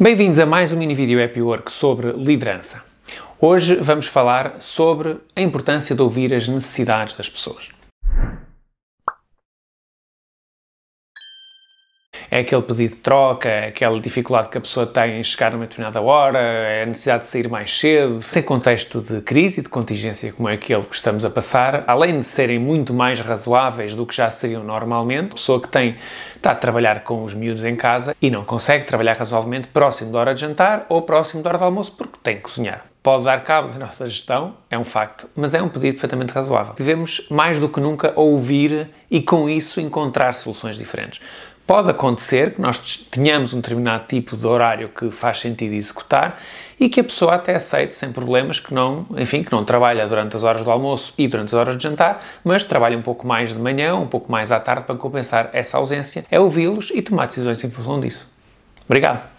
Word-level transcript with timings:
Bem-vindos 0.00 0.38
a 0.38 0.46
mais 0.46 0.72
um 0.72 0.76
mini 0.76 0.94
vídeo 0.94 1.20
Happy 1.20 1.42
Work 1.42 1.72
sobre 1.72 2.12
liderança. 2.12 2.84
Hoje 3.40 3.74
vamos 3.74 4.06
falar 4.06 4.60
sobre 4.60 5.16
a 5.34 5.40
importância 5.40 5.92
de 5.96 6.00
ouvir 6.00 6.32
as 6.32 6.46
necessidades 6.46 7.16
das 7.16 7.28
pessoas. 7.28 7.70
É 12.30 12.40
aquele 12.40 12.62
pedido 12.62 12.94
de 12.94 13.00
troca, 13.00 13.48
é 13.48 13.68
aquela 13.68 13.98
dificuldade 14.00 14.48
que 14.48 14.58
a 14.58 14.60
pessoa 14.60 14.86
tem 14.86 15.20
em 15.20 15.24
chegar 15.24 15.52
numa 15.52 15.66
determinada 15.66 16.00
hora, 16.00 16.38
é 16.38 16.82
a 16.82 16.86
necessidade 16.86 17.22
de 17.22 17.28
sair 17.28 17.48
mais 17.48 17.78
cedo. 17.78 18.20
Tem 18.32 18.42
contexto 18.42 19.00
de 19.00 19.20
crise 19.20 19.60
e 19.60 19.62
de 19.62 19.68
contingência 19.68 20.32
como 20.32 20.48
é 20.48 20.54
aquele 20.54 20.82
que 20.82 20.94
estamos 20.94 21.24
a 21.24 21.30
passar, 21.30 21.84
além 21.86 22.20
de 22.20 22.26
serem 22.26 22.58
muito 22.58 22.92
mais 22.92 23.20
razoáveis 23.20 23.94
do 23.94 24.06
que 24.06 24.14
já 24.14 24.30
seriam 24.30 24.62
normalmente, 24.62 25.32
a 25.32 25.34
pessoa 25.34 25.60
que 25.60 25.68
tem 25.68 25.96
está 26.36 26.52
a 26.52 26.54
trabalhar 26.54 27.02
com 27.02 27.24
os 27.24 27.34
miúdos 27.34 27.64
em 27.64 27.74
casa 27.74 28.14
e 28.20 28.30
não 28.30 28.44
consegue 28.44 28.84
trabalhar 28.84 29.16
razoavelmente 29.16 29.68
próximo 29.68 30.12
da 30.12 30.18
hora 30.18 30.34
de 30.34 30.40
jantar 30.40 30.86
ou 30.88 31.02
próximo 31.02 31.42
da 31.42 31.50
hora 31.50 31.58
de 31.58 31.64
almoço 31.64 31.92
porque 31.96 32.18
tem 32.22 32.36
que 32.36 32.42
cozinhar 32.42 32.87
pode 33.02 33.24
dar 33.24 33.42
cabo 33.44 33.68
da 33.68 33.78
nossa 33.78 34.06
gestão, 34.06 34.54
é 34.70 34.78
um 34.78 34.84
facto, 34.84 35.28
mas 35.36 35.54
é 35.54 35.62
um 35.62 35.68
pedido 35.68 35.94
perfeitamente 35.94 36.32
razoável. 36.32 36.74
Devemos, 36.76 37.26
mais 37.30 37.58
do 37.58 37.68
que 37.68 37.80
nunca, 37.80 38.12
ouvir 38.16 38.90
e, 39.10 39.22
com 39.22 39.48
isso, 39.48 39.80
encontrar 39.80 40.34
soluções 40.34 40.76
diferentes. 40.76 41.20
Pode 41.66 41.90
acontecer 41.90 42.54
que 42.54 42.62
nós 42.62 42.96
tenhamos 43.10 43.52
um 43.52 43.60
determinado 43.60 44.04
tipo 44.08 44.38
de 44.38 44.46
horário 44.46 44.88
que 44.88 45.10
faz 45.10 45.40
sentido 45.40 45.74
executar 45.74 46.40
e 46.80 46.88
que 46.88 47.00
a 47.00 47.04
pessoa 47.04 47.34
até 47.34 47.56
aceite 47.56 47.94
sem 47.94 48.10
problemas 48.10 48.58
que 48.58 48.72
não, 48.72 49.04
enfim, 49.18 49.42
que 49.42 49.52
não 49.52 49.64
trabalha 49.66 50.06
durante 50.06 50.34
as 50.34 50.42
horas 50.42 50.62
do 50.62 50.70
almoço 50.70 51.12
e 51.18 51.28
durante 51.28 51.48
as 51.48 51.52
horas 51.52 51.76
de 51.76 51.82
jantar, 51.82 52.24
mas 52.42 52.64
trabalha 52.64 52.96
um 52.96 53.02
pouco 53.02 53.26
mais 53.26 53.50
de 53.50 53.58
manhã, 53.58 53.96
um 53.96 54.06
pouco 54.06 54.32
mais 54.32 54.50
à 54.50 54.58
tarde 54.58 54.84
para 54.84 54.96
compensar 54.96 55.50
essa 55.52 55.76
ausência. 55.76 56.24
É 56.30 56.40
ouvi-los 56.40 56.90
e 56.90 57.02
tomar 57.02 57.26
decisões 57.26 57.62
em 57.62 57.70
função 57.70 58.00
disso. 58.00 58.32
Obrigado. 58.88 59.37